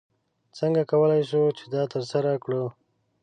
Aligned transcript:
څنګه 0.57 0.81
کولی 0.91 1.21
شو 1.29 1.43
چې 1.57 1.63
دا 1.73 1.83
ترسره 1.93 2.33
کړو؟ 2.43 2.63